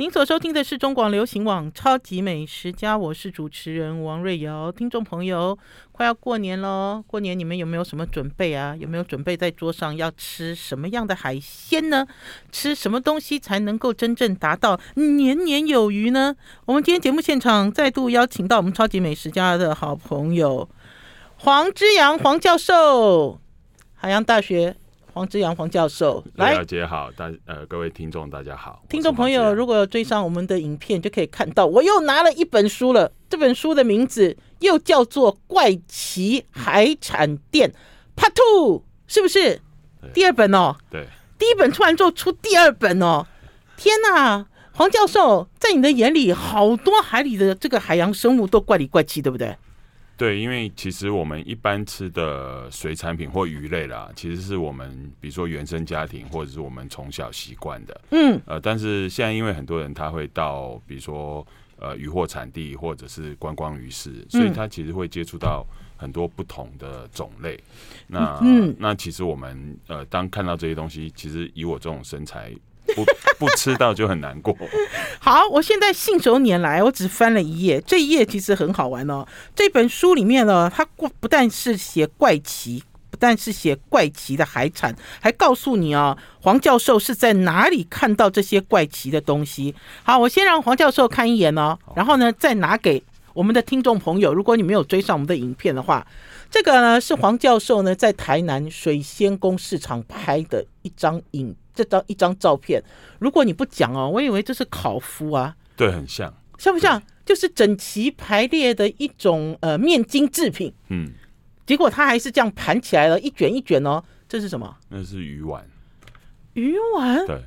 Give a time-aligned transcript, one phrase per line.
[0.00, 4.70] 您所收听的是中广流行网《超级美食家》，我是主持人王瑞瑶。
[4.70, 5.58] 听众朋友，
[5.90, 8.76] 快要过年喽，过年你们有没有什么准备啊？
[8.78, 12.06] 有没有准备在桌上要吃什么样的海鲜呢？
[12.52, 16.36] 吃什么东西才能够真正达到年年有余呢？
[16.66, 20.68] 我们今天节目现场再度邀请到我们《超级美食家》的好朋友
[21.38, 23.40] 黄之阳黄教授，
[23.96, 24.76] 海洋大学。
[25.18, 33.10] 黄之阳黄教授，来，大家好，大呃各位听众大家好，听众朋友如果追上我们的影片，就可以看到我又拿了一本书了。
[33.28, 37.74] 这本书的名字又叫做《怪奇海产店
[38.14, 39.60] Part Two》，是不是？
[40.14, 40.76] 第二本哦。
[40.88, 43.26] 对，第一本出完之后出第二本哦。
[43.76, 49.56] 天哪，黄教授，在你的眼里，好多海里的这个海洋生物都怪里怪气，对不对？
[50.18, 61.46] 对，因为其实我们一般吃的水产品或鱼类啦，其实是我们比如说原生家庭或者是我们从小习惯的，嗯，呃，但是现在因为很多人他会到比如说
[61.78, 65.64] 呃渔获产地或者是观光鱼市，所以他其实会接触到
[65.96, 67.56] 很多不同的种类。
[68.08, 72.52] 那嗯，那其实我们呃当看到这些东西，其实以我这种身材。
[72.94, 73.04] 不
[73.38, 74.56] 不吃到就很难过。
[75.20, 79.26] 好，我现在信手拈来，我只翻了一页，这一页其实很好玩哦。
[79.54, 80.84] 这本书里面呢，它
[81.20, 89.74] 不但是写怪奇，不但是写怪奇的海产，还告诉你啊，黄教授是在哪里看到这些怪奇的东西。
[90.02, 93.02] 好，我先让黄教授看一眼哦，然后呢，再拿给
[93.38, 94.34] 我们的听众朋友。
[94.34, 96.04] 如果你没有追上我们的影片的话，
[96.50, 101.54] 这个呢是黄教授呢在台南水仙宫市场拍的一张影。
[101.72, 102.82] 这张一张照片，
[103.20, 105.54] 如果你不讲哦，我以为这是烤麸啊。
[105.76, 107.00] 对，很像，像不像？
[107.24, 110.74] 就是整齐排列的一种呃面筋制品。
[110.88, 111.12] 嗯，
[111.64, 114.02] 结果它还是这样盘起来了，一卷一卷哦。
[114.28, 114.76] 这是什么？
[114.88, 115.64] 那是鱼丸。
[116.54, 117.24] 鱼丸？
[117.24, 117.40] 对。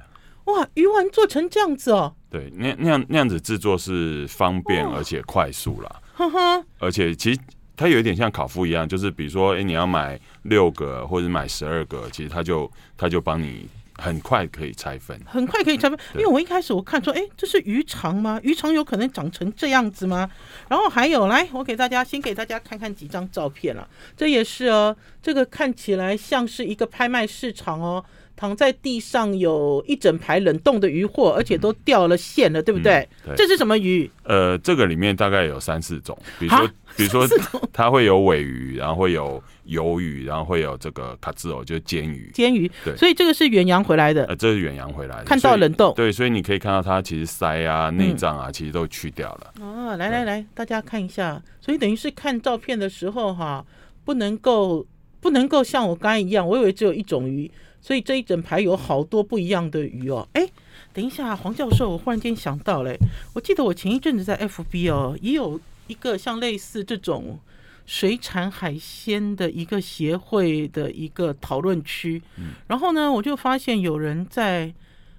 [0.46, 2.16] 哇，鱼丸做成这样子哦。
[2.32, 6.02] 对，那那样那样子制作是方便而且快速啦。
[6.16, 6.66] 呵呵。
[6.80, 7.40] 而且其实
[7.76, 13.68] 它有一点像烤麸一样，就是比如说，哎，你要买六个或者买十二个，其实它就它就帮你。
[13.98, 16.00] 很快可以拆分，很快可以拆分。
[16.16, 18.40] 因为我一开始我看说，哎，这是鱼肠吗？
[18.42, 20.28] 鱼肠有可能长成这样子吗？
[20.70, 23.88] 然后还有，来，我给大家先给大家看看几张照片了。
[24.18, 28.04] 这也是哦，这个看起来像是一个拍卖市场哦。
[28.36, 33.08] 躺在地上有一整排冷冻的鱼货，而且都掉了线了，嗯、对不对？
[33.26, 34.10] 对，这是什么鱼？
[34.24, 37.28] 呃，这个里面大概有三四种，比如说，比如说
[37.72, 42.32] 它会有尾鱼，然后会有鱿鱼，然后会有这个卡兹欧，就是煎鱼。
[42.34, 44.26] 煎鱼，对，所以这个是远洋回来的。
[44.26, 45.94] 呃，这是远洋回来的，看到冷冻。
[45.96, 49.54] 对，所以你可以看到它其实鳃啊、内脏啊，其实都去掉了。
[49.62, 51.42] 哦、来来来，大家看一下。
[51.60, 53.64] 所以等于是看照片的时候哈，
[54.04, 54.86] 不能够
[55.20, 57.50] 不能够像我刚才一样，我以为只有一种鱼。
[57.82, 60.48] 所以这一整排有好多不一样的鱼哦，哎，
[60.94, 62.96] 等一下，黄教授，我忽然间想到嘞，
[63.34, 67.40] 我记得我前一阵子在 FB 哦，也有一个像类似这种
[67.88, 74.72] 水产海鲜的一个协会的一个讨论区，嗯，然后呢，我就发现有人在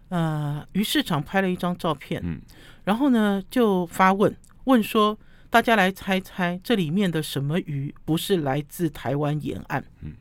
[0.08, 2.40] 呃鱼市场拍了一张照片，嗯，
[2.84, 4.34] 然后呢就发问
[4.64, 5.18] 问说，
[5.50, 9.82] 大家来猜猜这里面的什么鱼不是来自台湾沿岸？
[10.00, 10.12] 嗯。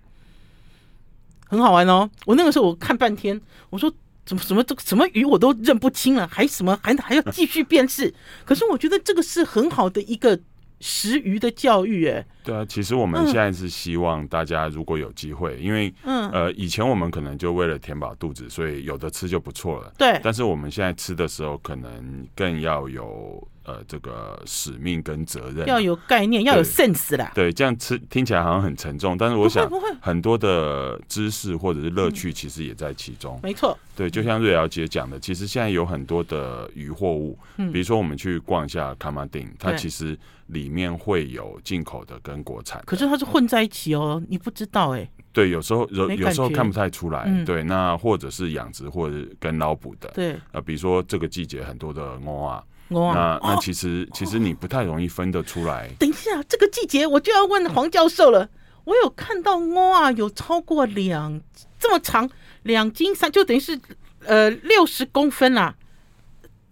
[1.51, 2.09] 很好玩哦！
[2.25, 3.39] 我那个时候我看半天，
[3.69, 3.91] 我说
[4.25, 8.13] 怎么什么这个什么鱼我都认不清了，还什么还还要继续辨识？
[8.45, 10.39] 可是我觉得这个是很好的一个
[10.79, 12.25] 食鱼的教育，哎。
[12.45, 19.93] 对啊，其实我们现在是希望大家如果有机会，因为嗯呃以前我们可能就为了填饱肚子，所以有的吃就不错了。
[19.97, 20.17] 对。
[20.23, 23.45] 但是我们现在吃的时候，可能更要有。
[23.71, 27.31] 呃，这个使命跟责任要有概念，要有 sense 啦。
[27.33, 29.69] 对，这样吃听起来好像很沉重，但是我想
[30.01, 33.39] 很多的知识或者是乐趣，其实也在其中。
[33.41, 45.09] 没错，对，就像瑞瑶姐讲的，其实现在有很多的渔货物，比如说我们去逛一下卡马丁，它其实里面会有进口的跟国产，可是它是混在一起哦，你不知道哎。
[45.31, 47.25] 对，有时候有有时候看不太出来。
[47.45, 50.11] 对，那或者是养殖或者跟捞捕的。
[50.13, 52.61] 对，呃，比如说这个季节很多的蚵啊。
[52.91, 55.89] 那那其实、哦、其实你不太容易分得出来。
[55.97, 58.49] 等一下，这个季节我就要问黄教授了。
[58.83, 61.39] 我有看到蚵啊，有超过两
[61.79, 62.29] 这么长，
[62.63, 63.79] 两斤三，就等于是
[64.25, 65.75] 呃六十公分啦。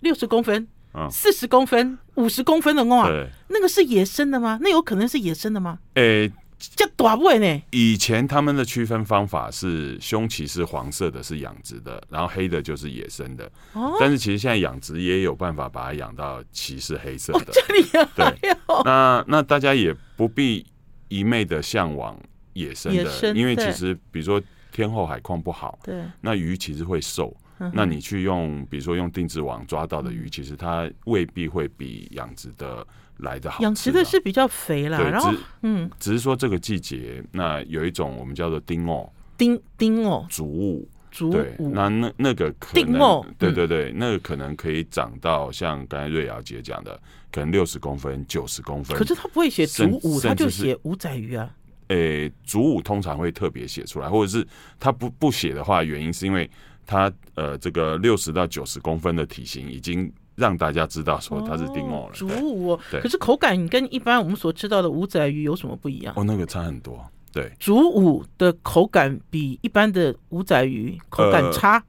[0.02, 0.68] 六十公分、
[1.12, 4.58] 四十公分、五十公分的哦，那个是野生的吗？
[4.62, 5.80] 那有可能是野生的吗？
[5.96, 6.32] 诶。
[6.60, 7.62] 叫大尾呢？
[7.72, 13.50] 以前他们的区分方法是胸鳍是黄色的，是养殖的，然后黑的就是野生的。
[13.74, 13.96] 哦。
[14.00, 17.46] 但是其实现在养殖也有办法把它养到鳍是黑色的。
[17.54, 17.84] 这里
[18.16, 18.52] 对。
[18.84, 20.66] 那那大家也不必
[21.08, 22.20] 一昧的向往
[22.54, 24.42] 野生的，生因为其实比如说
[24.72, 27.36] 天后海况不好，对，那鱼其实会瘦。
[27.74, 32.86] 那你去用，比如说用定制网抓到的鱼，其实它未必会比养殖的
[33.18, 33.62] 来的好。
[33.62, 35.34] 养殖的是比较肥啦，然后
[35.64, 46.98] 嗯，只是说这个季节，那有一种我们叫做丁哦，丁丁哦，竹物，竹物，那那那个可能，对对对，那个可能可以长到像刚才瑞瑶姐讲的，
[47.30, 48.98] 可能六十公分、九十公分。
[48.98, 51.54] 可是他不会写竹五，他就写五仔鱼啊。
[51.90, 54.48] 诶，竹五通常会特别写出来，或者是
[54.80, 56.50] 他不不写的话，原因是因为。
[56.90, 62.14] 它呃，这个六十到九十公分的体型，已经让大家知道说它是丁哦了。
[62.14, 66.12] 竹舞，可是口感跟一般我们所知道的五仔鱼有什么不一样？
[66.18, 67.00] 哦，那个差很多。
[67.32, 71.84] 对，竹舞的口感比一般的五仔鱼口感差。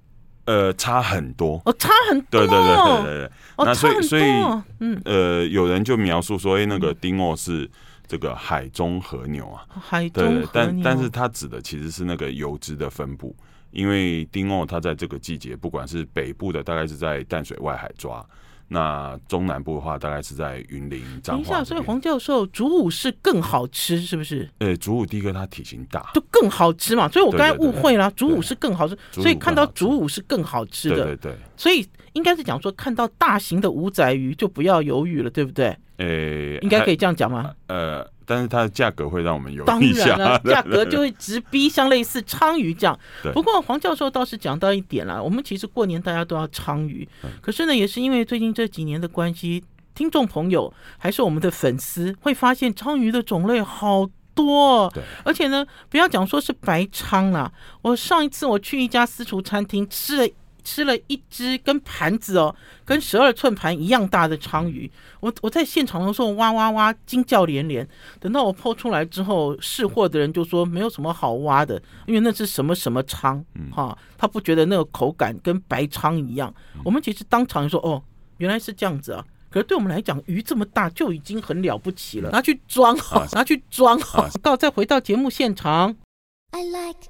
[0.44, 1.62] 呃，差很多。
[1.64, 2.46] 哦，差很多。
[2.46, 3.30] 对对对对对对。
[3.56, 4.22] 那所以所以
[4.80, 7.66] 嗯呃，有人就描述说，哎，那个丁哦是
[8.06, 9.64] 这个海中和牛啊。
[9.80, 10.48] 海中和牛。
[10.52, 13.34] 但但是它指的其实是那个油脂的分布。
[13.70, 18.20] 因为丁欧它在这个季节，不管是北部的，大概是在淡水外海抓；
[18.68, 21.02] 那中南部的话，大概是在云林。
[21.22, 24.48] 等一下，所以黄教授，竹舞是更好吃，是不是？
[24.58, 27.08] 呃，竹舞第一个它体型大，就更好吃嘛。
[27.08, 30.96] 所以我刚才误会了，竹舞是更好吃，所以看到竹舞是更好吃的。
[30.96, 31.38] 对对对。
[31.56, 35.76] 所以应该是讲说，看到大型的五仔鱼就不要犹豫了，对不对？
[35.98, 37.52] 呃，应该可以这样讲吗？
[37.68, 38.04] 呃。
[38.30, 42.96] 但是它的价格会让我们犹豫一下，当然了， 价格就会直逼像类似鲳鱼这样。
[43.34, 47.08] 不过黄教授倒是讲到一点了，我们其实过年大家都要鲳鱼，
[47.40, 49.64] 可是呢，也是因为最近这几年的关系，
[49.96, 54.92] 听众朋友还是我们的粉丝会发现鲳鱼的种类好多，
[55.24, 57.50] 而且呢，不要讲说是白鲳啦，
[57.82, 60.28] 我上一次我去一家私厨餐厅吃了。
[60.60, 62.54] 吃了一只跟盘子哦，
[62.84, 64.90] 跟十二寸盘一样大的鲳鱼，
[65.20, 67.86] 我我在现场的时候哇哇哇惊叫连连。
[68.18, 73.42] 等到我剖出来之后，试货的人就说没有什么好挖的，因为那是什么什么鲳，
[73.72, 76.52] 哈，他不觉得那个口感跟白鲳一样。
[76.84, 78.02] 我们其实当场就说哦，
[78.38, 79.24] 原来是这样子啊。
[79.50, 84.28] 可是对我们来讲，鱼这么大就已经很了不起了，拿去装好，拿去装好。
[84.40, 85.96] 到再回到节目现场。
[86.52, 87.00] I like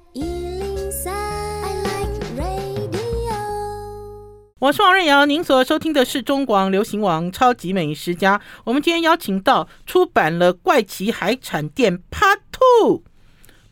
[4.61, 8.39] 我是王瑞瑶，您所收听的是中广流行网超级美食家。
[8.63, 12.99] 我们今天邀请到出版了《怪奇海产店 Part Two》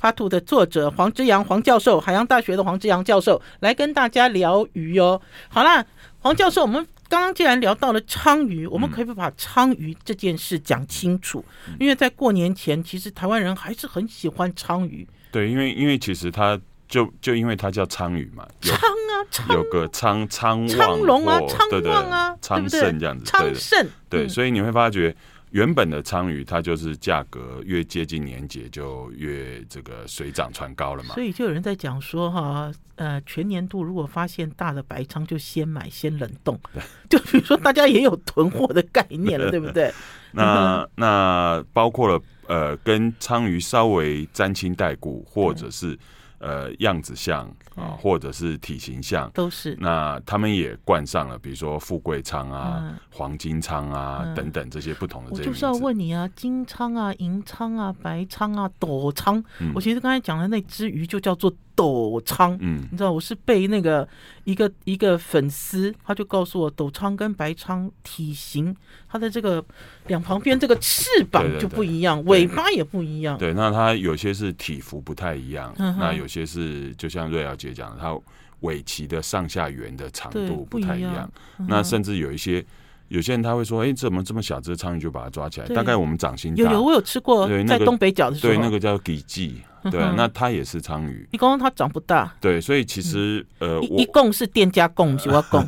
[0.02, 5.22] Part Two 的作者黄之阳黄教授，海洋大学的黄之阳教授来跟大家聊鱼哦。
[5.50, 5.86] 好啦，
[6.22, 11.46] 黄教授，我们刚刚既然聊到了鲳鱼，我们可以不把鲳鱼这件事讲清楚？
[11.80, 15.08] 因为在过年前，其实台湾人还是很喜欢鲳鱼。
[15.32, 16.60] 对，因为因为其实它。
[16.90, 25.16] 就就因为它叫鯧鱼嘛，鯧啊，有个鯧鯧鯧龙啊，鯧旺啊，昌盛这样子，昌盛对，所以你会发觉
[25.52, 31.14] 原本的鯧鱼它就是价格越接近年节就越这个水涨船高了嘛。
[31.14, 36.60] 所以就有人在讲说哈，呃，全年度如果发现大的白仓就先买先冷冻，
[37.08, 39.94] 就比如说大家也有囤货的概念了， 对不对？
[40.32, 45.96] 那那包括了呃，跟鯧鱼稍微沾亲带故，或者是。
[46.40, 49.78] 呃，样子像啊，或者是体型像，都是。
[49.80, 55.42] 那他们也冠上了，比如说富贵仓啊、嗯、黄金仓啊、嗯、等等这些不同的这些。
[55.44, 59.44] 我就是要问你啊，金仓啊、银仓啊、白仓啊、斗仓。
[59.60, 61.54] 嗯、我其实刚才讲的那只鱼就叫做。
[61.76, 64.06] 斗仓，嗯，你知道我是被那个
[64.44, 68.76] 一个一个粉丝，他就告诉我，斗仓跟白仓体型，
[69.08, 69.64] 它的这个
[70.08, 73.38] 两旁边这个翅膀就不一样，尾巴也不一样。
[73.38, 78.18] 对，那它有些是体幅不太一样，嗯、那有些是就像瑞瑶姐讲的，它
[78.62, 81.12] 尾鳍的上下缘的长度不太一样。
[81.12, 82.64] 一样嗯、那甚至有一些
[83.08, 85.68] 有些人他会说，哎、欸，怎么这么小只苍蝇就把它抓起来？
[85.70, 86.64] 大概我们掌心大。
[86.64, 89.62] 有有，我有吃过，在东北角的时候，对，那个叫给记。
[89.92, 91.28] 对，那它也是鲳鱼。
[91.32, 92.34] 你刚刚它长不大。
[92.42, 95.66] 对，所以其实呃，一共是店家供， 是我供。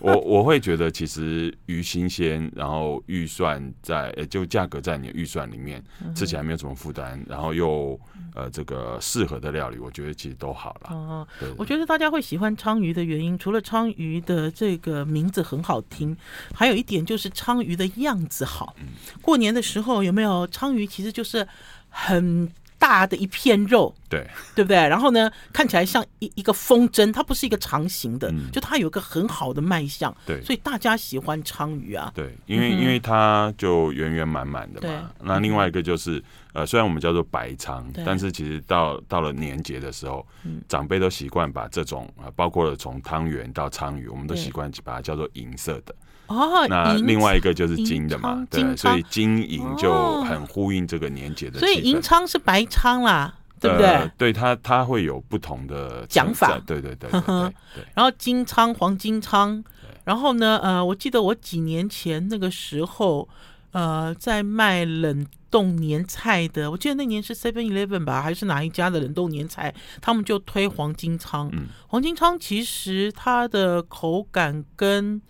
[0.00, 5.82] 我我会觉得，其实鱼新鲜，然后预算在，就价格在你的预算里面，
[6.14, 7.98] 吃起来没有什么负担，然后又
[8.34, 10.90] 呃这个适合的料理，我觉得其实都好了。
[10.90, 16.16] 哦，我觉得大家会喜欢鲳鱼的原因，除了鲳鱼的这个名字很好听，
[16.54, 18.74] 还有一点就是鲳鱼的样子好。
[19.22, 20.86] 过年的时候有没有鲳鱼？
[20.86, 21.46] 其实就是
[21.88, 22.50] 很。
[22.84, 24.26] 大的一片肉，对。
[24.54, 24.76] 对不对？
[24.76, 28.50] 然后呢，看起来像一一个风筝，它不是一个长形的，嗯。
[28.52, 30.42] 就它有一个很好的卖相，对。
[30.42, 32.12] 所以大家喜欢鲳鱼啊。
[32.14, 35.10] 对，因为、嗯因为它就圆圆满满的嘛。
[35.22, 36.22] 那另外一个就是
[36.52, 40.60] 呃，虽然我们叫做白鲳，但是其实到到了年节的时候，嗯。
[40.68, 44.44] 长辈都习惯把这种啊，包括了从汤圆到鲳鱼，我们都对。
[44.44, 45.94] 习惯把它叫做银色的。
[46.26, 51.58] 哦，那另外一个就是金的嘛，对，所以金银就很呼应这个年节的。
[51.58, 53.86] 所以银仓是白仓啦，对不对？
[53.86, 57.84] 呃、对它，它会有不同的讲法对对对对对对。
[57.94, 59.62] 然后金仓、黄金仓，
[60.04, 63.28] 然后呢，呃，我记得我几年前那个时候，
[63.72, 71.48] 呃，在卖冷冻年菜的，我记得那年是 Seven Eleven 吧，还是哪一家的冷冻年菜，他们就推黄金仓。
[71.52, 75.20] 嗯，黄金仓其实它的口感跟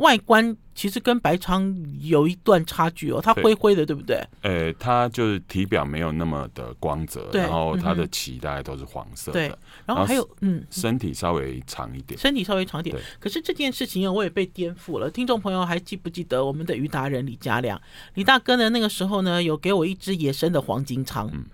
[0.00, 4.18] 外观其实跟白鲳有一段差距哦，它灰灰的，对不对？
[4.42, 12.96] 呃，它就是体表没有那么的光泽，然后它的嗯鳍大概都是黄色的，对，然后还有嗯，身体稍微长一点，身体稍微长一点。
[13.18, 15.10] 可是这件事情啊，我也被颠覆了。
[15.10, 17.80] 听众朋友还记不记得我们的鱼达人李家良？
[18.14, 21.28] 李大哥呢，那个时候呢，有给我一只野生的黄金鲳。
[21.32, 21.44] 嗯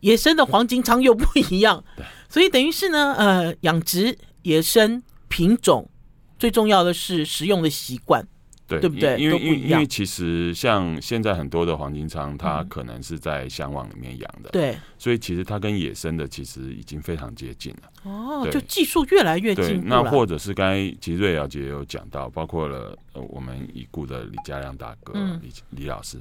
[0.00, 1.82] 野生的黄金鲳又不一样，
[2.28, 5.88] 所以等于是呢，呃，养殖、野生、品种，
[6.38, 8.26] 最重要的是食用的习惯。
[8.68, 9.16] 对，对不对？
[9.16, 18.10] 因为因为因为其实像现在很多的黄金仓，它可能是在箱网里面养的，对，所以其实它跟野生的其实已经非常接近了。
[18.10, 19.86] 哦，就技术越来越对进，步。
[19.86, 25.40] 那或者是刚才其实瑞瑶姐也有讲到，包括了呃我们已故的李家亮大哥嗯。
[25.40, 26.20] 李李老师，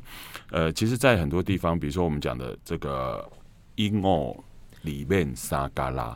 [0.51, 3.27] 呃，其实，在很多地方，比如说我们讲的这个
[3.73, 4.37] 鹦鹉
[4.83, 6.15] 里面沙嘎拉，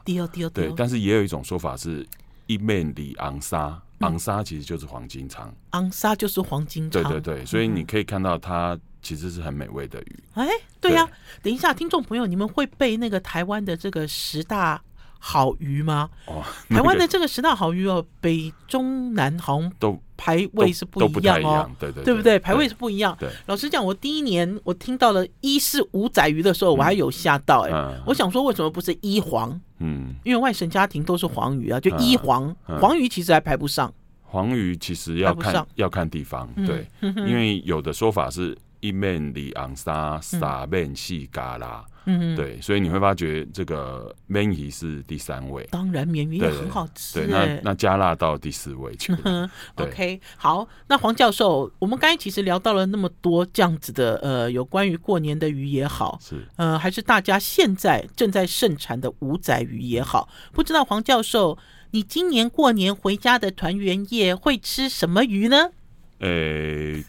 [0.53, 2.08] 对，但是也有一种说法是
[2.46, 6.91] 一面里昂沙，昂沙其实就是黄金鲳，昂沙就是黄金鲳。
[6.91, 10.24] 对对对，所以你可以看到它其实是很美味的鱼。
[10.34, 10.48] 哎，
[10.79, 11.08] 对呀、
[11.41, 14.82] 等一下，听众朋友，你们会背那个台湾的这个十大
[15.20, 16.10] 好鱼吗？
[16.27, 22.39] 哦， 台湾的这个十大好鱼哦，北中南好像都排位是不一样哦一样，，对对对不对？
[22.39, 23.15] 排位是不一样。
[23.20, 29.60] 对，老实讲，我第一年我听到了一是五仔鱼的时候，我还有吓到哎、嗯我想说为什么不是一黄？
[29.80, 32.80] 嗯，因为外省家庭都是黄鱼啊，就一黄，嗯。
[32.80, 33.94] 黄鱼其实还排不上。
[34.22, 36.66] 黄鱼其实要看要看地方，嗯。
[36.66, 47.20] 对，因为有的说法是一面里昂沙，撒面细嘎啦，嗯，对，所以你会发觉这个鳗鱼是第三位，当然鳗鱼也很好吃。
[47.25, 56.48] 对，哎、那那加辣到第四位去了，嗯，OK，好，那黄教授，我们刚才其实聊到了那么多这样子的，呃，有关于过年的鱼也好，是。
[56.56, 61.58] 呃，还是大家现在正在盛产的五仔鱼也好，不知道黄教授，
[61.92, 65.72] 你今年过年回家的团圆夜会吃什么鱼呢？
[66.20, 67.04] 诶、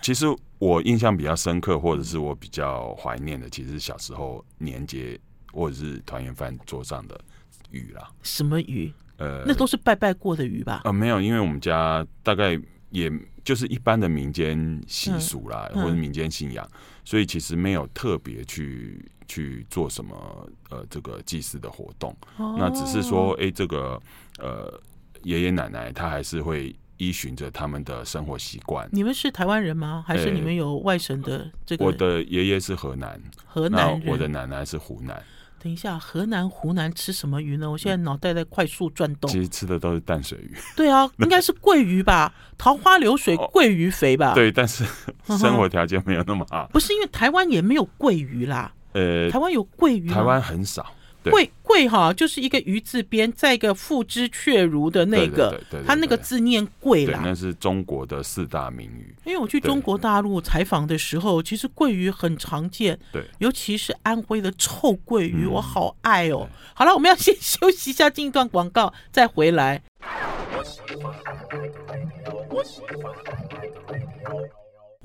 [0.00, 0.26] 其实
[0.62, 5.18] 我印象比较深刻，或者是我比较怀念的，其实是小时候年节
[5.52, 7.20] 或者是团圆饭桌上的
[7.72, 8.08] 鱼啦。
[8.22, 8.92] 什么鱼？
[9.16, 10.82] 呃，那都是拜拜过的鱼吧？
[10.84, 12.56] 呃没有，因为我们家大概
[12.90, 13.10] 也
[13.42, 16.64] 就是一般的民间习俗啦，嗯嗯或者民间信仰，
[17.04, 22.16] 所以其实没有特别去去做什么呃这个祭祀的活动。
[22.36, 24.00] 哦那只是说，哎、这个
[24.38, 24.80] 呃
[25.24, 26.72] 爷爷奶奶他还是会
[27.02, 28.88] 依循着他们的生活习惯。
[28.92, 30.04] 你们是台湾人吗？
[30.06, 31.84] 还是呃你们有外省的这个？
[31.84, 34.02] 我的爷爷是河南，河南人。
[34.06, 35.20] 我的奶奶是湖南，
[35.58, 37.68] 等一下，河南、湖南吃什么鱼呢？
[37.68, 39.28] 我现在脑袋在快速转动。
[39.28, 40.56] 其实吃的都是淡水鱼。
[40.76, 42.32] 对啊，应该是桂鱼吧？
[42.56, 44.84] 桃花流水哦桂鱼肥吧？，对，但是
[45.38, 46.68] 生活条件没有那么好。
[46.72, 50.08] 不是因为台湾也没有桂鱼啦，呃，台湾有桂鱼？
[50.08, 50.94] 台湾很少。
[51.22, 57.20] 对桂桂哈，就是一个鱼字边，再一个付之却如的那个对对对对，对它那个字念桂对，啦。
[57.24, 59.14] 那是中国的四大名鱼。
[59.24, 66.48] 因为我去中国大陆采访的时候，其实桂鱼很常见，对，尤其是安徽的臭桂鱼，嗯我好爱哦。
[66.74, 69.82] 好了，我们要先 休息一下，进一段广告，再回来。
[72.50, 72.64] 我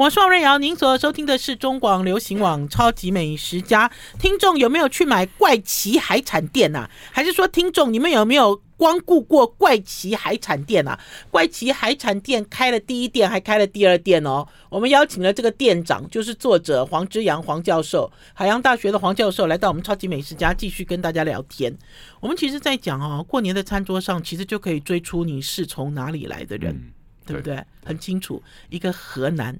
[0.10, 3.90] 是王瑞瑶，您所收听的是中广流行网《超级美食家》。
[4.18, 6.92] 听众有没有去买怪奇海产店呐、啊？
[7.12, 10.98] 还是说听众你们有没有光顾过怪奇海产店啊？
[11.30, 14.48] 怪奇海产店开了第一店，还开了第二店哦。
[14.70, 21.76] 我们邀请了这个店长，就是作者黄之阳黄教授，海洋大学的黄教授，来到我们《超级美食家》继续跟大家聊天。
[22.22, 26.72] 我们其实，在讲哦，过年的餐桌上，其实就可以追出你是从哪里来的人。
[26.72, 26.94] 嗯，
[27.26, 27.62] 对不对？
[27.84, 29.60] 很清楚，一个河南，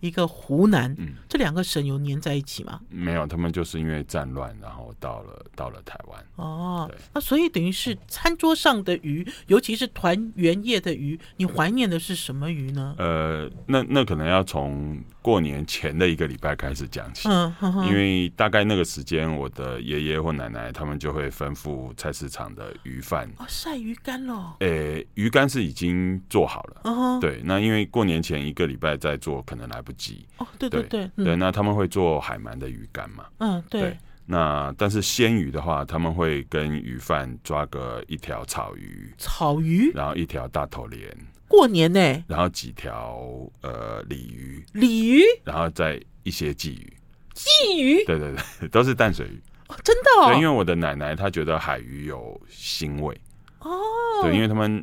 [0.00, 2.80] 一个湖南，嗯，这两个省有粘在一起吗？
[2.90, 6.24] 没有，他们就是因为战乱，然后到了到了台湾。
[6.36, 12.94] 哦，那所以等于是餐桌上的鱼，尤其是团圆夜的鱼，你怀念的是什么鱼呢？
[12.98, 24.52] 呃，那那可能要从过年前的一个礼拜开始讲起，嗯，呵呵，因为大概那个时间，我的爷爷或奶奶他们就会吩咐菜市场的鱼贩哦，晒鱼干喽。
[24.58, 30.26] 诶、欸，鱼干是已经做好了，嗯，对，那因为过年前一个礼拜在做，可能来不及。
[30.38, 33.26] 哦，对对对，对，对，那他们会做海鳗的鱼干嘛？
[33.38, 33.80] 嗯，对。
[33.82, 41.14] 对那但是鲜鱼的话，他们会跟鱼贩抓个一条草鱼，草鱼，然后一条大头鲢，
[41.46, 43.20] 过年呢，然后几条
[43.60, 46.92] 呃鲤鱼，鲤鱼，然后再一些鲫鱼，
[47.34, 53.14] 鲫鱼，对对对， 都是淡水鱼，哦、真的哦，对，因为我的奶奶她觉得海鱼有腥味，
[53.58, 53.78] 哦，
[54.22, 54.82] 对，因为他们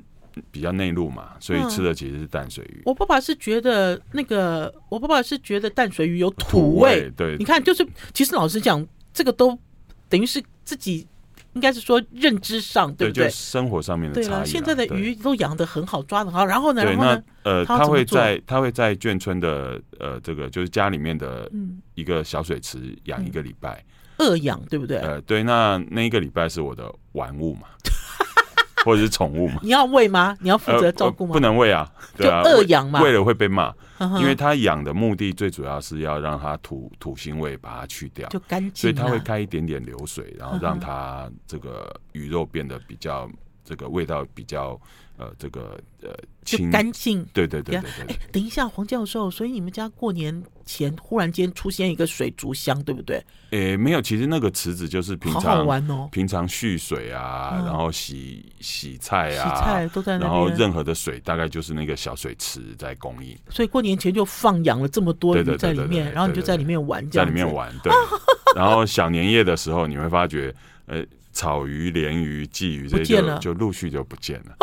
[0.52, 2.80] 比较内陆嘛，所以吃的其实是淡水鱼。
[2.80, 8.88] 嗯、我爸爸是觉得那个，我爸爸是觉得淡水鱼有土味，土味对，你看，就是其实老实讲。
[9.14, 9.60] 这个都
[10.08, 11.06] 等于是自己
[11.52, 13.26] 应该是说认知上对不对？
[13.26, 14.26] 对，生活上面的差异。
[14.26, 16.82] 对了，现在的鱼都养的很好，抓得好，然后呢？
[16.82, 21.52] 对，然后呢那呃，他会在他会在眷村的呃这个就是家里面的
[21.94, 23.84] 一个小水池养一个礼拜，
[24.20, 25.00] 饿养对不对？
[25.00, 27.68] 呃，对，那那一个礼拜是我的玩物嘛。
[28.86, 29.60] 或者是宠物嘛？
[29.62, 30.36] 你要喂吗？
[30.42, 31.30] 你要负责照顾吗？
[31.30, 33.74] 呃、不能喂啊，对啊，就饿养嘛，喂了会被骂，
[34.20, 43.30] 因为他养的目的最主要是要让它土土腥味把它去掉，就干净，所以他会开一点点流水，然后让它这个鱼肉变得比较
[43.64, 44.80] 这个味道比较。
[45.22, 46.10] 呃，这个呃，
[46.44, 53.24] 就干净，对对对对，对，哎，等一下，黄教授，所以你们家过年前忽然间出现一个水族箱，对不对？
[53.52, 67.94] 诶，没有，其实那个池子就是平常好好玩哦，平常蓄水啊，嗯、然后洗洗菜啊，洗菜都在那，然后任何的水大概就是那个小水池在供应，所以过年前就放养了这么多鱼在里面，然后你就在里面玩，在里面玩，对，
[68.56, 70.52] 然后小年夜的时候你会发觉，
[70.88, 71.06] 呃。
[71.32, 74.56] 草鱼、鲢鱼、鲫鱼这些就就陆续就不见了。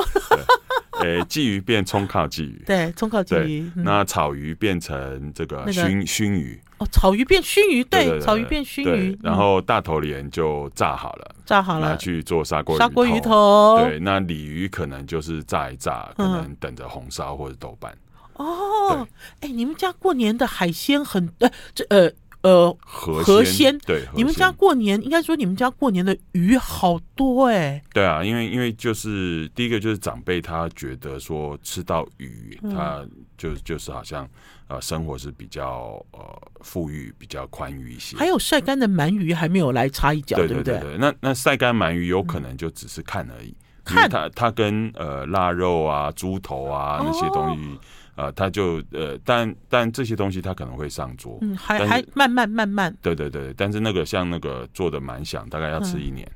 [1.00, 3.70] 呃， 鲫鱼变葱靠鲫鱼，对，葱靠鲫鱼。
[3.76, 6.60] 那草鱼变成这个熏熏鱼。
[6.78, 9.18] 哦，草鱼变熏鱼，对，草鱼变熏鱼。
[9.22, 13.78] 然后大头鲢就炸好了，炸好了，拿去做砂锅砂锅鱼头。
[13.84, 17.96] 对，那鲤鱼可能就是炸一炸，可能等着红烧或者豆瓣。
[18.34, 19.06] 哦，
[19.40, 22.12] 哎，你们家过年的海鲜很呃，这呃。
[22.48, 27.82] 呃，河河鲜对，你们家过年应该说你们家过年的鱼好多哎、欸。
[27.92, 33.04] 对啊，因为因为就是第一个就是长辈他觉得说吃到鱼，嗯、他
[33.36, 34.26] 就就是好像
[34.68, 38.16] 呃生活是比较呃富裕，比较宽裕一些。
[38.16, 40.98] 还有晒干的鳗鱼还没有来插一脚，对对对，对，对不对？
[40.98, 47.78] 那那晒干鳗鱼有可能就只是看而已，嗯、看它它跟呃腊肉啊、猪头啊那些东西。
[48.18, 56.28] 哦呃，他就呃，但但这些东西他可能会上桌，嗯，还还慢慢慢慢，对对对，但是那个像那个做的蛮响，大概要吃一年，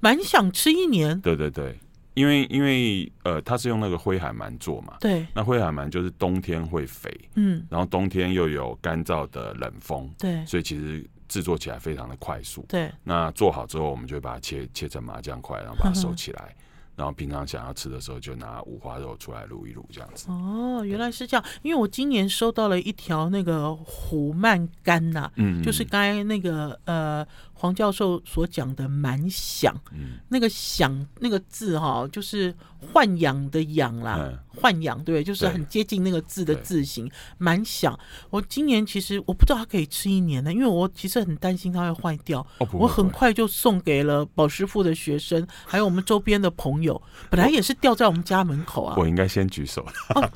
[0.00, 1.78] 蛮、嗯、想吃一年，对对对，
[2.14, 16.48] 因为因为呃，他是用那个灰海鳗做嘛，对，那灰海鳗就是冬天会肥，嗯，然后冬天又有干燥的冷风，对，所以其实制作起来非常的快速，对，那做好之后，我们就会把它切切成麻将块，然后把它收起来。
[16.48, 16.64] 嗯
[16.96, 20.30] 然后平常想要吃的时候，就拿五花肉出来卤一卤，这样子。
[20.30, 21.44] 哦，原来是这样。
[21.62, 32.54] 因为我今年收到了一条那个胡鳗干呐、啊，嗯，就是刚才那个呃黄教授所讲的蛮响，嗯，那个响那个字哈，就是
[32.92, 34.16] 豢养的养啦。
[34.18, 37.98] 嗯豢养对，就是很接近那个字的字形，蛮响。
[38.28, 42.46] 我今年其实我不知道它可以吃一年呢，因为我其实很担心它会坏掉。
[42.58, 47.00] 哦、我很快就送给了宝师傅的学生，还有我们周边的朋友。
[47.30, 48.96] 本来也是吊在我们家门口啊。
[48.98, 49.80] 我应该先举手
[50.14, 50.30] 哦，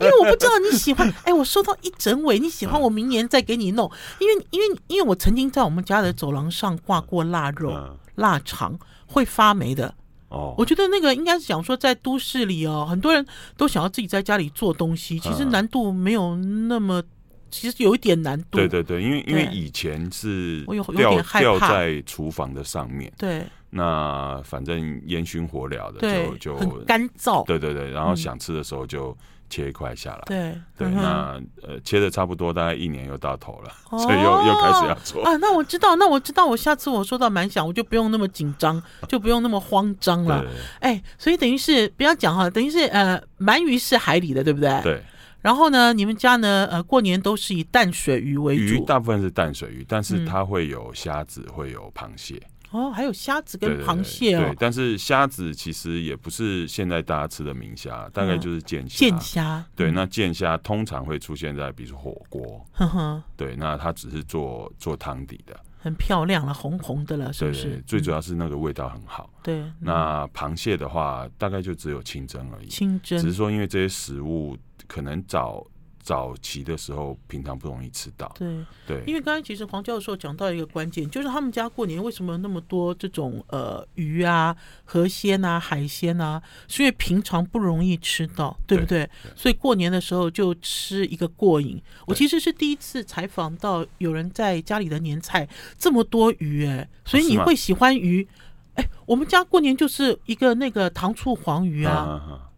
[0.00, 1.10] 因为我不知道你喜欢。
[1.24, 3.90] 哎，我收到一整尾，你喜欢，我明年再给你弄。
[4.18, 9.94] 因为因为因为我曾经在我们家的走廊上挂过腊肉、腊肠，会发霉的。
[10.30, 13.24] 哦，我觉得那个应该是讲说，在都市里哦，很多人
[13.56, 17.02] 都想要自己在家里做东西，其实难度没有那么，
[17.50, 18.56] 其实有一点难度。
[18.56, 21.68] 对对对，因为因为以前是我有有点害怕。
[21.68, 29.16] 在厨房的上面，对，那反正烟熏火燎的就就很干燥，对对对，然后想吃的时候就。
[29.52, 35.36] 切一块下来，对对，那呃切的差不多，大概一年又到头了，所以又又开始要做啊。
[35.38, 40.46] 那我知道，那我知道，我下次我收到蛮想，我就不用那么紧张，就不用那么慌张了。
[40.78, 44.80] 哎，所以等于是不要讲哈，等于是呃鳗鱼是海里的，对不对？
[44.84, 45.02] 对。
[45.40, 52.40] 然后呢，你们家呢呃过年都是以淡水鱼为主，鱼大部分是淡水鱼，但是它会有虾子，会有螃蟹。
[52.70, 54.40] 哦，还有虾子跟螃蟹哦。
[54.40, 58.98] 对，但是虾子其实也不是现在大家吃的明虾，大概就是剑虾。
[58.98, 59.64] 剑虾。
[59.74, 62.64] 对，那剑虾通常会出现在比如说火锅。
[62.72, 63.22] 呵呵。
[63.36, 65.58] 对，那它只是做做汤底的。
[65.78, 67.82] 很漂亮了，红红的了，是不是？
[67.86, 69.30] 最主要是那个味道很好。
[69.42, 69.64] 对。
[69.80, 72.68] 那螃蟹的话，大概就只有清蒸而已。
[72.68, 73.18] 清蒸。
[73.18, 74.56] 只是说，因为这些食物
[74.86, 75.66] 可能早。
[76.02, 78.34] 早期的时候，平常不容易吃到。
[78.38, 89.04] 对对，因为刚才其实黄教授讲到一个关键，就是他们家过年为什么那么多这种呃鱼啊、河鲜啊、海鲜啊，是因为平常不容易吃到，对不对？
[89.04, 91.80] 对对，所以过年的时候就吃一个过瘾。
[92.06, 98.26] 我其实是第一次采访到有人在家里的年菜这么多鱼，哎，所以你会喜欢鱼？
[98.74, 101.92] 哎，我们家过年就是一个那个糖醋黄鱼啊。
[101.92, 102.49] 啊啊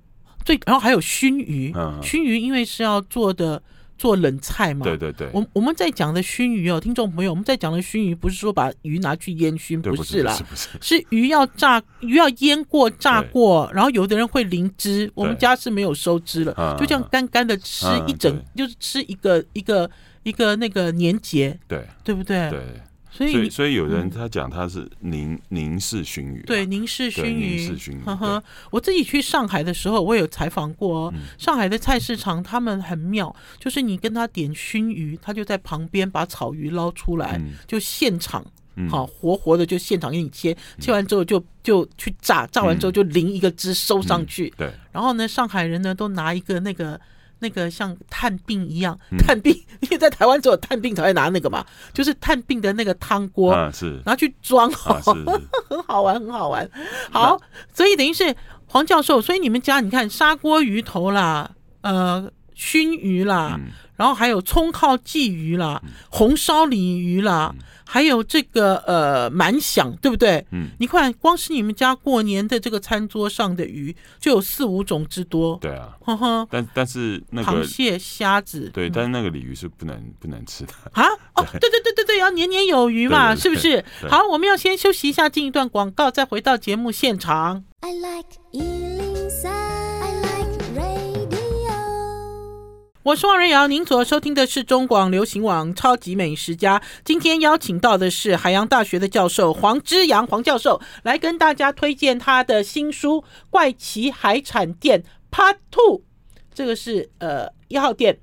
[0.45, 3.63] 最然后还有熏鱼，熏鱼因为是要做的
[3.97, 4.85] 做冷菜嘛。
[4.85, 5.29] 对对对。
[5.33, 10.37] 我我们在讲的熏鱼哦，听众朋友，我们在讲的熏鱼不是说把鱼拿去烟熏，不是啦，
[10.81, 19.91] 是鱼要炸，鱼要腌过炸过，然后有的人会淋汁，我们家是没有收汁了，就这样干干的吃一整，就是吃一个一个
[20.23, 22.51] 一个那个年节，对对不对？
[22.51, 22.61] 对。
[23.13, 28.01] 所以，所以有人他讲他是宁宁式熏鱼，对，宁式熏鱼，宁式熏鱼。
[28.07, 38.43] 呵呵，我自己去上海的时候，我有采访过哦上海的菜市场，他们很妙，就是你跟他点熏鱼，他就在旁边把草鱼捞出来，就现场，
[38.89, 44.51] 好活活的就现场给你切，切完之后就就去炸，炸完之后就淋一个汁收上去。
[44.57, 46.99] 对，然后呢，上海人呢都拿一个那个。
[47.43, 49.53] 那个像探病一样，探病，
[49.83, 54.01] 因为在台湾只有探病才会拿那个嘛，就是探病的那个汤锅，是。
[54.07, 56.69] 拿去装， 很好玩，很好玩。
[57.11, 57.39] 好，
[57.75, 58.35] 所以等于是
[58.67, 61.51] 黄教授，所以你们家你看砂锅鱼头啦，
[61.83, 63.59] 呃，熏鱼啦，
[64.03, 67.55] 然后还有葱靠鲫鱼啦，红烧鲤鱼啦。
[67.85, 70.45] 还有这个呃满响，对不对？
[70.51, 75.57] 嗯，你看，光是你们家过年的这个餐桌上的鱼就有四五种之多。
[75.61, 76.49] 对啊，呵呵。
[76.51, 81.05] 但但是那个螃蟹、虾子，对，但是那个鲤鱼是不能不能吃的 啊。
[81.37, 83.85] 哦，对对对对对，要年年有余嘛，是不是？
[84.09, 87.63] 好，我们要先休息一下，进一段广告，再回到节目现场。
[87.81, 88.31] I like
[93.05, 96.79] 我是王瑞瑶，您所收听的是中广流行网《超级美食家》。
[97.05, 105.99] 今天邀请到的是海洋大学的教授黄之阳黄教授，来跟大家推荐他的新书《怪奇海产店 Part Two》。
[106.55, 108.17] 这个是呃一号店、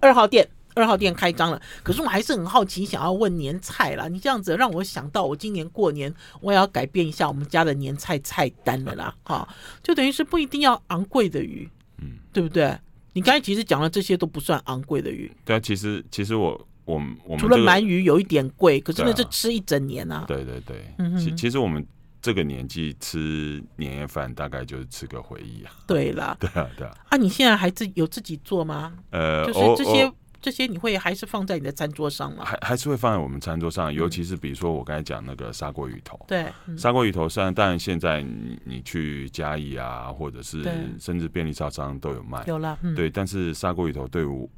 [0.00, 1.60] 二号店、二号店开张了。
[1.82, 4.08] 可是我还是很好奇，想要问年菜啦。
[4.08, 6.10] 你这样子让我想到，我今年过年
[6.40, 9.14] 我也要改变一下我们家的年菜菜单了啦。
[9.24, 9.46] 哈，
[9.82, 12.74] 就等于是不一定要昂贵的鱼，嗯，对不对？
[13.12, 15.30] 你刚才其实讲的这些都不算昂贵的鱼。
[15.44, 20.24] 对啊，其实其实我我们我们、这个、除了鳗鱼有一点贵，可是那是吃一整年啊。
[20.26, 20.84] 对对对，
[21.18, 21.84] 其其实我们
[22.22, 25.72] 这个年纪吃年夜饭，大概就是吃个回忆啊。
[25.86, 26.96] 对啦， 对啊对啊。
[27.08, 28.92] 啊，你现在还自有自己做吗？
[29.10, 30.10] 呃，就是这些。
[30.40, 32.44] 这些你会还是放在你的餐桌上吗？
[32.44, 36.18] 还还是会放在我们餐桌上，尤其是比如说我刚才讲那个砂锅鱼头。
[36.26, 36.46] 对，
[36.78, 40.62] 砂锅鱼头虽然，当然现在你你去嘉义啊，或者是
[40.98, 42.42] 甚至便利超商都有卖。
[42.46, 44.48] 有了，对，但是砂锅鱼头对于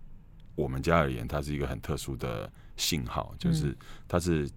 [0.54, 4.48] 我们家而言，它是一个很特殊的信号，就是它是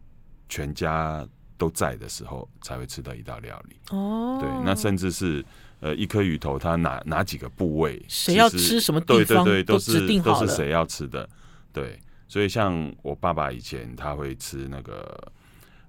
[0.47, 3.75] 全家都在的时候才会吃的一道料理。
[3.89, 5.43] 哦，对，那甚至是。
[5.85, 11.29] 呃，一颗鱼头，它哪哪几个部位，谁要吃什么地方，对对对，都是都是谁要吃的，
[11.71, 11.99] 对。
[12.27, 15.31] 所以像我爸爸以前他会吃那个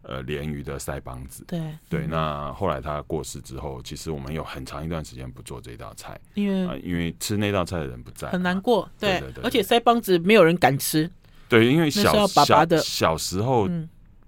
[0.02, 2.06] 呃鲢鱼的腮帮子，对对。
[2.06, 9.44] 嗯、那后来他过世之后，其实我们有很长一段时间不做这道菜，因为、呃、因为吃那道菜的人不在，很难过，对，对对对。
[9.44, 11.10] 而且腮帮子没有人敢吃，
[11.48, 13.66] 对，因为小爸爸的小，小时候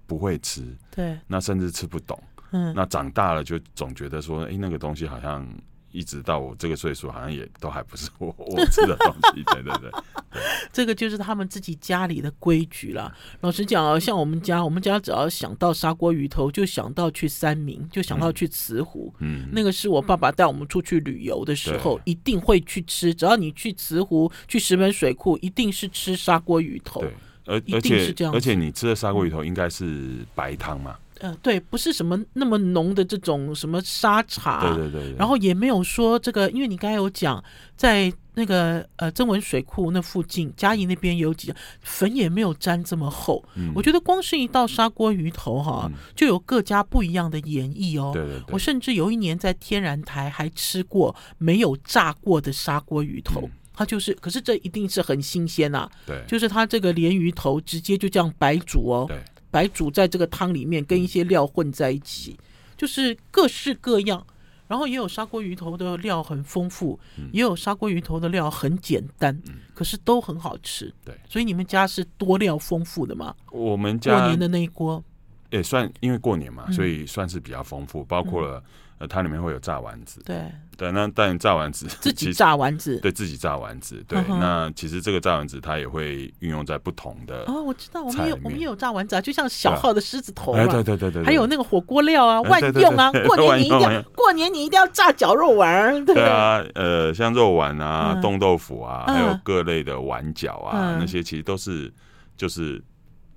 [0.07, 2.19] 不会吃，嗯、对，那甚至吃不懂。
[2.51, 5.47] 嗯，那长大了就总觉得说，哎、欸，那个东西好像
[5.91, 9.43] 一直到我这个岁数，好像也都还不是我我吃的东西。
[9.43, 9.91] 对对对，
[10.71, 13.11] 这个就是他们自己家里的规矩啦。
[13.41, 19.13] 老实讲啊，像我们家，我们家只要想到砂锅鱼头，就想到去三明，就想到去慈湖。
[19.19, 23.13] 嗯，那个是我爸爸带我们出去旅游的时候，一定会去吃。
[23.13, 27.01] 只要你去慈湖、去石门水库，一定是吃砂锅鱼头。
[27.01, 27.13] 对，
[27.45, 30.95] 而而且而且你吃的砂锅鱼头应该是白汤嘛？
[31.19, 37.43] 呃，对，不是什么那么浓的这种什么沙茶，对对对，对，然后也没有说这个，因为你刚才有讲，
[37.75, 43.43] 在那个呃曾文水库那附近，嘉义那边有几粉也没有沾这么厚。
[43.55, 48.11] 嗯，我觉得光是一道砂锅鱼头哈，嗯、就有各家不一样的演绎哦。
[48.13, 55.91] 对对对，我甚至有一年在天然台还吃过没有炸过的砂锅鱼头，嗯、它就是，可是这一定是很新鲜呐、啊。
[56.05, 59.05] 对，就是它这个鲢鱼头直接就这样白煮哦。
[59.05, 59.21] 对。
[59.51, 62.37] 白煮在这个汤里面，跟一些料混在一起，
[62.77, 64.25] 就是各式各样。
[64.67, 70.93] 然后也有砂锅鱼头的料很丰富，嗯、也有砂锅鱼头的料很简单，嗯、可是都很好吃。
[71.03, 73.35] 对，所以你们家是多料丰富的吗？
[73.51, 75.03] 我们家过年的那一锅
[75.49, 78.63] 也算，因为过年嘛，所以算是比较丰富，嗯、包括了。
[78.99, 84.17] 呃，它里面会有炸丸子，对对，那但炸丸子自己炸丸子，对自己炸丸子，对。
[84.27, 96.23] 那其实这个炸丸子它也会运用在不同的哦，我知道，我们有我们也有炸丸子啊，就像小号的狮子头嘛，对对对对，还有那个火锅料啊，万用啊，过年你一定要过年你一定要炸绞肉丸，对。
[96.23, 101.93] 啊，呃，像肉丸啊、冻豆腐啊，还有各类的丸饺啊，那些其实都是
[102.37, 102.81] 就是。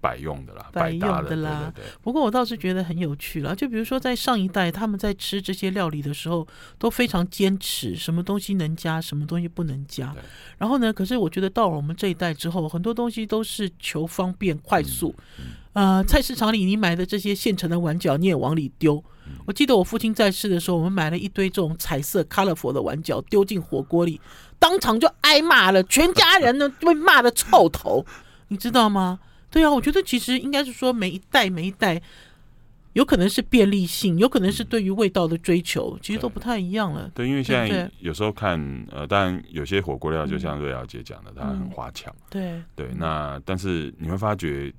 [0.03, 1.73] 百用的啦，百用的啦。
[1.75, 3.55] 对对对，不过我倒是觉得很有趣了。
[3.55, 10.13] 就比如说，在上一代他们在吃这些料理的时候，都非常坚持什么东西能加，什么东西不能加。
[10.59, 15.15] 然后呢，可是我觉得到了我们这一代之后，很多东西都是求方便快速。
[15.39, 19.03] 嗯嗯、呃，菜市场里你买的这些现成的碗饺，你也往里丢。
[19.27, 24.21] 嗯、我记得我父亲在世的时候，我们买了一堆这种彩色 colorful 的碗饺，丢进火锅里，
[24.59, 28.05] 当场就挨骂了，全家人呢被骂的臭头，
[28.49, 29.21] 你知道吗？
[29.53, 32.01] 对啊，我觉得其实应该是说，每一代每一代，
[32.95, 37.11] 有可能是便利性，有可能是对于味道的追求，其实都不太一样了。
[37.15, 38.59] 对，因为现在有时候看，
[38.91, 42.15] 呃，当然有些火锅料，就像瑞瑶姐讲的，它很花巧。
[42.29, 44.73] 对对，那但是你会发觉，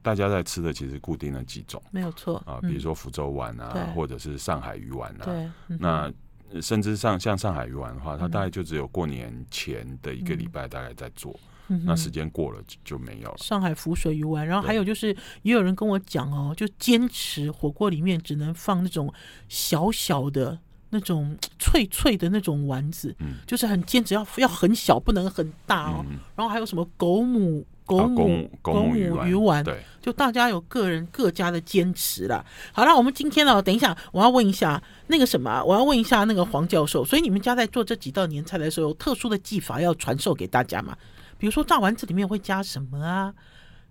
[0.00, 5.24] 大家在吃的其实固定了几种，没有错啊，比如说福州丸啊，或者是上海鱼丸啊。
[5.24, 6.12] 对，那
[6.60, 11.38] 甚至上像上海鱼丸的话，它大概就只有过年前的一个礼拜大概在做。
[11.84, 13.36] 那时间过了就就没有了。
[13.38, 19.12] 上海浮水鱼丸，然后还有就是，也有人跟我讲哦，就坚持火锅里面只能放那种
[19.48, 20.58] 小小的、
[20.90, 26.04] 那种脆脆的那种丸子，嗯，就是很坚持要要很小，不能很大哦。
[26.34, 32.44] 然后还有什么狗母狗母狗母鱼丸，对，就大家有个人各家的坚持啦。
[32.72, 40.96] 好了，我们今天呢，等一下我要问一下那个什么，我要问一下那个黄教授，所以你们家在做这几道年菜的时候，有特殊的技法要传授给大家吗？
[41.40, 43.34] 比如说炸丸子里面会加什么啊？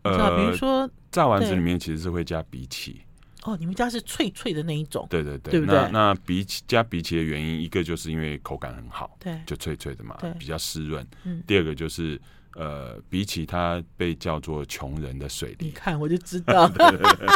[0.04, 2.96] 呃，比如说炸丸子里面其实是会加荸荠。
[3.44, 5.08] 哦，你们家是脆脆的那一种？
[5.10, 5.76] 对对对，对不对？
[5.76, 11.06] 那那荸荠加荸荠的原因，一个就是因为口感很好，对，就脆脆的嘛，对，比较湿润。
[11.24, 11.42] 嗯。
[11.48, 12.22] 第二个就是
[12.56, 15.68] 呃，荸荠它被叫做穷人的水梨。
[15.68, 16.68] 你看，我就知道。
[16.68, 16.98] 对。
[16.98, 17.28] 对，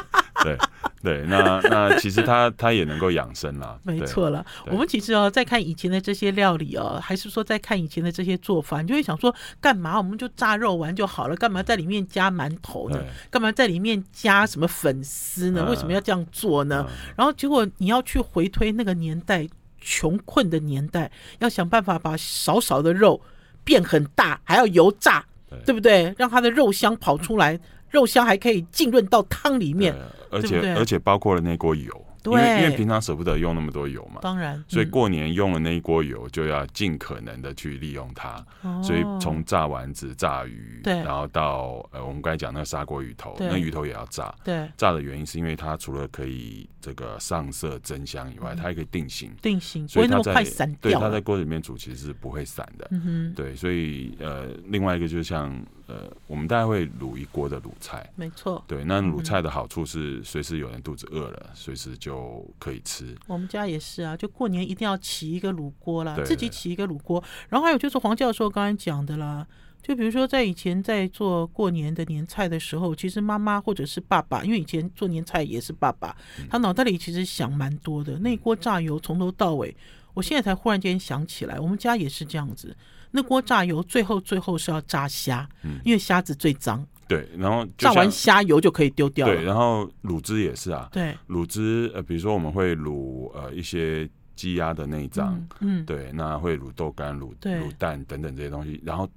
[1.27, 4.45] 那那其实他他也能够养生啦，没错了。
[4.67, 11.35] 我们其实哦，在看以前的这些料理哦，还是说在看以前的这些做法，你就会想说，干嘛我们就炸肉丸就好了？
[11.35, 12.97] 干嘛在里面加馒头呢？
[13.29, 15.65] 干嘛在里面加什么粉丝呢？
[15.69, 16.87] 为什么要这样做呢？
[17.17, 19.47] 然后结果你要去回推那个年代，
[19.81, 23.19] 穷困的年代，要想办法把少少的肉
[23.63, 25.25] 变很大，还要油炸，
[25.65, 26.13] 对不对？
[26.17, 27.59] 让它的肉香跑出来。
[27.93, 29.95] 肉香还可以浸润到汤里面，
[30.29, 32.05] 而且而且包括了那锅油。
[32.25, 38.41] 因为因为平常舍不得用那么多油嘛，当然，所以过年用了那一锅油，就要尽可能的去利用它。
[38.81, 44.33] 所以从炸丸子、炸鱼，对，然后到呃，我们刚才讲那个砂锅鱼头，那鱼头也要炸。
[44.41, 49.29] 对，炸的原因是因为它除了可以这个上色增香以外，它还可以定型。
[49.41, 50.45] 定型，所以它在
[50.79, 52.87] 对它在锅里面煮其实是不会散的。
[52.91, 55.53] 嗯对，所以呃，另外一个就是像
[55.87, 58.09] 呃，我们大概会卤一锅的卤菜。
[58.15, 58.63] 没错。
[58.67, 62.43] 对，那卤菜的好处是随时有人肚子饿了，随时就。
[62.59, 63.15] 可以吃。
[63.27, 67.21] 我们家也是啊，就过年一定要起一个卤锅啦，对自己起一个卤锅。
[67.49, 69.45] 然后还有就是黄教授刚才讲的啦，
[69.81, 78.17] 就比如说在以前在做过年的年菜的时候，其实妈妈或者是爸爸，因为以前做年菜也是爸爸，嗯、他脑袋里其实想蛮多的。
[78.19, 79.75] 那锅炸油从头到尾，
[80.13, 82.73] 我现在才忽然间想起来，我们家也是这样子。
[83.15, 86.83] 那锅炸油最后最后是要炸虾，嗯、因为虾子最脏。
[87.07, 89.35] 对，然后炸完虾油就可以丢掉了。
[89.35, 90.89] 对，然后卤汁也是啊。
[90.91, 98.81] 对，卤汁呃，比如说我们会卤呃一些鸡鸭的内脏，嗯，对，那会卤豆干、卤卤蛋等等这些东西。
[98.83, 99.07] 然后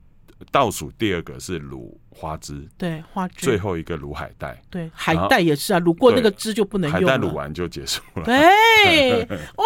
[0.50, 3.46] 倒数第二个是卤花枝，对，花枝。
[3.46, 7.12] 最后一个卤海带，对，海带也是啊，卤过那个汁就不能用了。
[7.12, 8.24] 海带卤完就结束了。
[8.24, 9.20] 对，
[9.56, 9.64] 哇。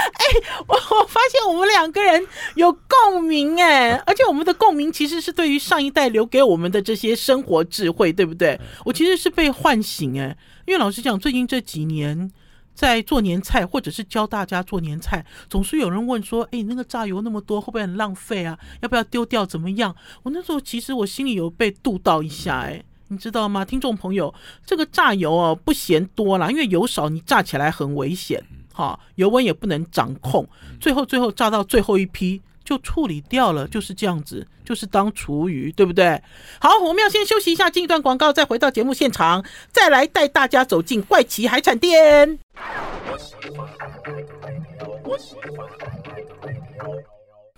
[0.20, 0.24] 哎，
[0.66, 8.58] 我我发现我们两个人有共鸣哎，而且我们的共鸣其实是对于上一代留给我们的这些生活智慧，对不对？
[8.84, 10.36] 我其实是被唤醒哎，
[10.66, 12.30] 因为老实讲，最近这几年
[12.74, 18.58] 在做年菜或者是教大家做年菜，总是有人问说：“哎，那个榨油那么多，会不会很浪费啊？
[18.80, 19.44] 要不要丢掉？
[19.44, 23.64] 怎么样？”我那时候其实我心里有被度到一下哎，你知道吗？
[23.64, 24.32] 听众朋友，
[24.64, 28.42] 这个榨油哦不嫌多啦，因为油少你榨起来很危险。
[28.72, 30.46] 好，油温也不能掌控，
[30.80, 36.22] 最后最后炸到最后一批，就处理掉了，就是这样子，就是当厨余，对不对？
[36.60, 42.38] 好，我们要先休息一下，进一段广告，再回到节目现场，再来带大家走进怪奇海产店。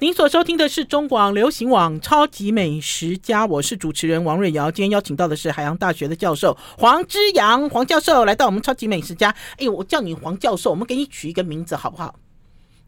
[0.02, 4.68] 您所收听的是中广流行网《超级美食家》，我是主持人王瑞瑶。
[4.68, 9.30] 今天邀请到的是海洋大学的教授黄之阳黄教授，来到我们《超级美食家》。
[9.58, 12.16] 哎，我叫你黄教授，我们给你取一个名字好不好？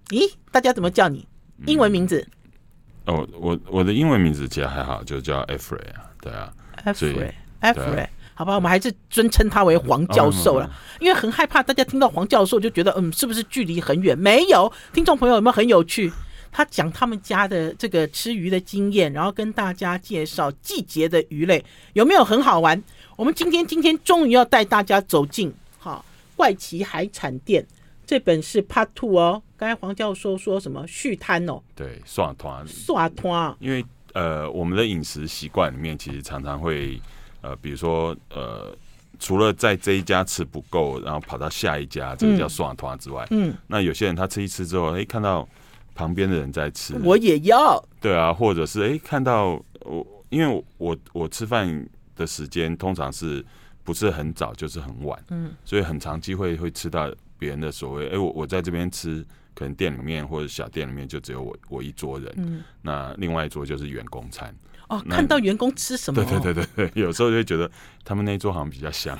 [0.09, 1.25] 咦，大家怎么叫你？
[1.67, 2.27] 英文名字？
[3.07, 6.53] 嗯、哦，我我的英文名字其实还好，就叫 Effrey 啊，对啊
[6.85, 14.19] ，Effrey，Effrey，好吧，我们还是尊称他为黄教授了，因为很害怕大家听到黄教授就觉得，嗯，是不是距离很远？
[14.19, 16.13] 没有，听众朋友有没有很有趣？
[16.57, 21.63] 他讲他们家的这个吃鱼的经验，然后跟大家介绍季节的鱼类，
[21.95, 22.81] 有没有很好玩？
[23.17, 26.05] 我们今天今天终于要带大家走进哈
[26.37, 27.67] 怪奇海产店。
[28.07, 31.61] 这本是 Part Two 哦，刚才黄教授说什么续摊哦？
[31.75, 33.57] 对，涮团，涮团。
[33.59, 37.01] 因为呃，我们的饮食习惯里面，其实常常会
[37.41, 38.73] 呃，比如说呃，
[39.19, 45.49] 除了在这一家吃不够，然后跑到下一家，这个叫涮团之外，嗯，那有些人他吃一吃之后，哎，看到
[45.95, 47.83] 旁边的人在吃，我也要。
[48.01, 53.45] 对啊，或者是哎，看到我，因为我我，我吃饭的时间通常是
[53.83, 57.11] 不是很早，就是很晚，嗯，所以很长机会会吃到。
[57.37, 59.23] 别人的所谓，哎，我我在这边吃，
[59.55, 64.55] 可能店里面或者小店里面就只有我我一桌人，嗯，那另外一桌就是员工餐。
[64.89, 66.25] 哦，看到员工吃什么？
[66.25, 67.71] 对对对对对，有时候就会觉得
[68.05, 69.19] 他们那一桌好像比较香。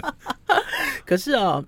[1.04, 1.64] 可是哦，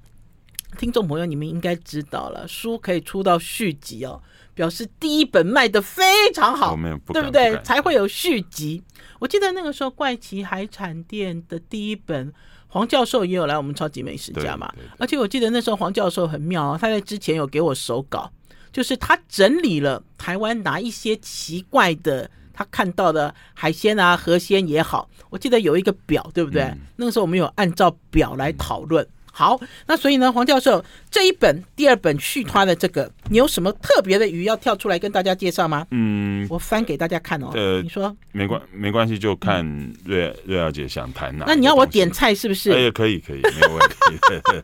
[0.79, 4.21] 听众朋友，你们应该知道了，书可以出到续集哦，
[4.55, 6.77] 表示第一本卖的非常好，
[7.09, 7.57] 对不对？
[7.63, 8.83] 才会有续集。
[9.19, 12.33] 我记得那个时候怪奇海产店的第一本。
[12.69, 18.33] 黄教授也有来我们超级美食家嘛，对对对，而且我记得那时候黄教授很妙，他在之前有给我手稿，
[18.73, 26.63] 就是他整理了台湾哪一些奇怪的他看到的海鲜啊、河鲜也好，我记得有一个表，对不对？
[26.63, 29.05] 嗯、那个时候我们有按照表来讨论。
[29.05, 35.87] 嗯好，那所以呢，黄教授这一本第二本续他的这个，你有什么特别的鱼要跳出来跟大家介绍吗？
[35.91, 37.51] 嗯，我翻给大家看哦。
[37.55, 39.65] 呃，你说没关没关系，就看
[40.05, 41.47] 瑞瑞小姐想谈哪。
[41.49, 42.73] 那你要我点菜是不是？
[42.73, 43.97] 哎，可以可以，没有问题。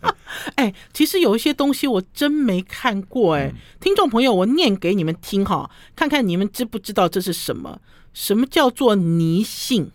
[0.56, 3.50] 哎，其实有一些东西我真没看过哎，
[3.80, 7.80] 听众朋友，我念给你们听哈，看看你们知不知道这是什么？
[8.12, 9.90] 什么叫做泥性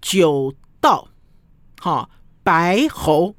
[0.00, 1.08] 九道？
[1.78, 2.08] 哈，
[2.42, 3.34] 白喉。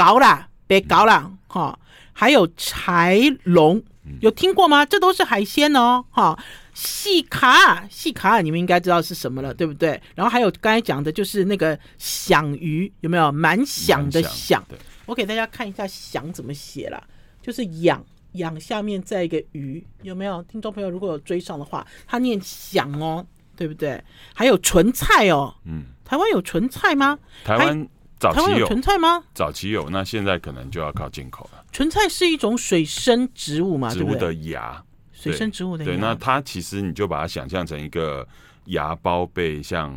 [0.00, 1.78] 搞啦，别搞啦，哈！
[2.14, 3.82] 还有柴龙，
[4.22, 4.82] 有听过吗？
[4.86, 6.42] 这都是海鲜哦，哈！
[6.72, 10.00] 细卡，细卡，你们应该知道是什么了，对不对？
[10.14, 13.30] 然后还有刚才讲的，就是那个响鱼，有没有？
[13.30, 14.64] 蛮响的响，
[15.04, 17.02] 我给大家看一下“响”怎么写啦，
[17.42, 18.02] 就是“养。
[18.32, 20.42] 养”下面再一个“鱼”，有没有？
[20.44, 24.02] 听众朋友如果有追上的话，他念“响”哦，对不对？
[24.34, 27.18] 还有纯菜哦，嗯，台湾有纯菜吗？
[27.44, 27.86] 台湾。
[28.20, 29.24] 早期有纯菜吗？
[29.32, 31.64] 早期有，那现在可能就要靠进口了。
[31.72, 33.88] 纯菜是一种水生植物嘛？
[33.88, 35.90] 植物的芽，水生植物的芽。
[35.90, 38.26] 对，那它其实你就把它想象成一个
[38.66, 39.94] 芽包被像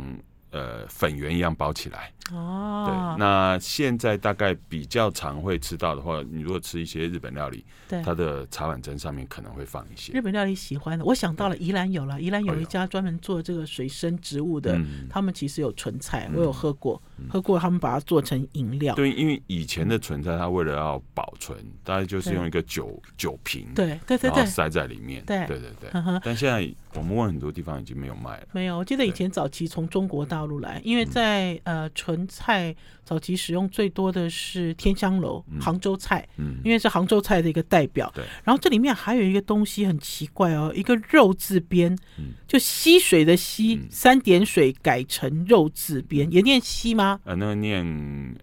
[0.50, 2.10] 呃粉圆一样包起来。
[2.32, 11.04] 哦，对，那现在大概比较常会吃到的话，你如果吃一些日本料理，对，它的茶碗蒸上面可能会放一些日本料理喜欢的。
[11.04, 18.94] 我想到了宜兰有了，宜兰有一家专门做这个水生植物的，他们其实有纯菜，我有喝过，喝过他们把它做成饮料。
[18.94, 25.90] 对，因为以前的存在，它为了要保存，大概就是用一个酒酒瓶，对对对，然后塞在里面，对对对对。
[26.22, 28.78] 但现在我们问很多地方已经没有卖了，没有。
[28.78, 32.14] 我记得以前早期从中国大陆来，因为在呃纯。
[32.14, 32.72] 纯菜
[33.02, 38.08] 早期使用最多的是天香楼、杭州菜，嗯，因为是杭州菜的一个代表。
[38.14, 41.98] 对，然后这里面还有一个东西很奇怪哦，一个肉字边，
[42.46, 47.03] 就溪水的溪，三点水改成肉字边，也念溪吗？
[47.24, 47.84] 呃，那个念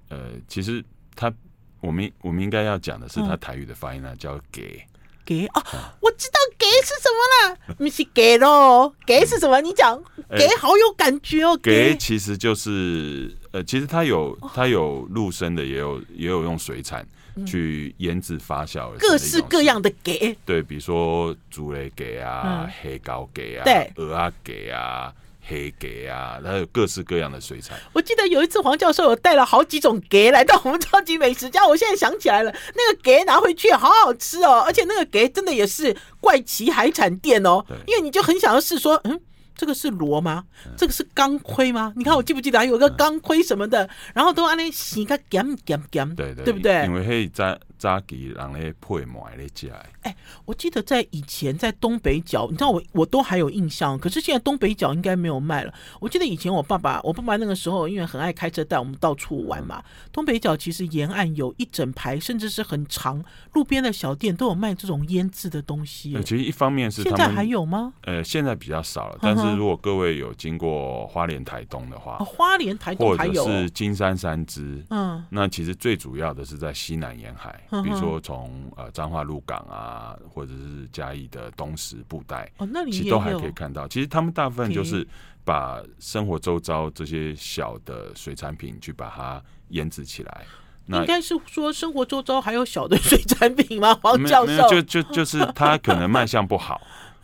[0.10, 0.84] 呃，其实
[1.16, 1.34] 他
[1.80, 4.84] 我们我们应该要讲的是他台语的发音呢，叫给。
[5.24, 5.46] 给？
[5.48, 5.64] 哦，
[6.02, 7.20] 我知道给是什么
[7.50, 9.62] 了，不是给喽，给是什么？
[9.62, 13.36] 你讲给好有感觉哦，给其实就是。
[13.52, 17.06] 呃，其实它有它有陆生的，也有也有用水产
[17.46, 20.34] 去腌制发酵的，各式各样的给。
[20.46, 23.92] 对，比如说竹雷给啊、嗯、黑膏给啊、对。
[23.94, 27.78] 蚵仔给啊、黑给啊，它有各式各样的水产。
[27.94, 39.20] 我记得有一次黄教授有带了好几种给来到我们超级美食家，我现在想起来了，那个给拿回去好好吃哦，而且那个给真的也是怪奇海产店哦，因为你就很想要试说，嗯。
[39.54, 40.44] 这个是螺吗？
[40.76, 41.94] 这个是钢盔吗？
[41.96, 46.84] 你看我记不记得还有个钢盔什么的，然后都按那洗个咸咸咸，对对，对不对？
[46.86, 49.70] 因为黑在扎吉人咧配麦咧加。
[50.04, 50.16] 哎，
[50.46, 55.74] 我记得在以前在东北角，你知道我我都还有印象，可是现在东北角应该没有卖了。
[56.00, 63.24] 我记得以前我爸爸，我爸爸那个时候因为很爱开车带我们到处玩嘛，东北角其实沿岸有一整排，甚至是很长
[63.54, 66.14] 路边的小店都有卖这种腌制的东西。
[66.24, 67.94] 其实一方面是现在还有吗？
[68.04, 83.88] 呃，现在比较少了，但是如果各位有经过花莲台东的话，哦、花莲台东还有、是金山三芝，嗯，那其实最主要的是在西南沿海，嗯、比如说从呃彰化鹿港啊，或者是嘉义的东石布袋，哦，那里其实都还可以看到。
[83.88, 85.08] 其实他们大部分就是
[85.46, 90.46] 把生活周遭这些小的水产品去把它腌制起来。
[90.86, 93.94] 那应该是说生活周遭还有小的水产品吗？
[94.04, 96.82] 黄教授，就就就是它可能卖相不好，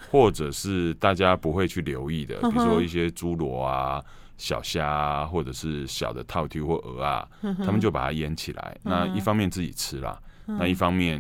[0.10, 4.02] 或者是大家不会去留意的，比如说一些猪螺啊。
[4.40, 8.78] 小虾啊，或者是小的套体或鹅啊，他们就把它腌起来。
[8.84, 10.16] 那一方面自己吃啦，
[10.48, 11.20] 那一方面，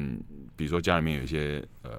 [0.55, 1.91] 比如说家里面有一些呃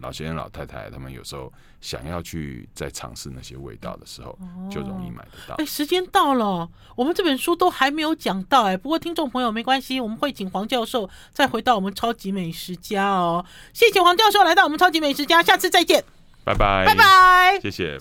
[0.00, 1.50] 老先生老太太，他们有时候
[1.80, 4.38] 想要去再尝试那些味道的时候，
[4.70, 5.54] 就容易买得到。
[5.54, 8.76] 哎，时间到了，我们这本书都还没有讲到哎。
[8.76, 13.44] 不过听众朋友没关系，我们会请黄教授再回到我们超级美食家哦。
[13.72, 16.04] 谢谢黄教授来到我们超级美食家，下次再见，
[16.44, 17.96] 拜拜，拜拜，谢谢。